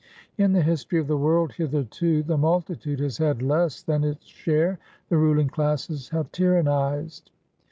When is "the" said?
0.53-0.63, 1.05-1.15, 2.23-2.35, 5.09-5.17